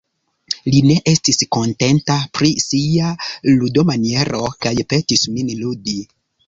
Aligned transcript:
Li 0.75 0.79
ne 0.91 0.95
estis 1.11 1.37
kontenta 1.57 2.17
pri 2.39 2.51
sia 2.65 3.13
ludomaniero 3.61 4.43
kaj 4.67 4.77
petis 4.95 5.33
min 5.37 5.59
ludi. 5.63 6.01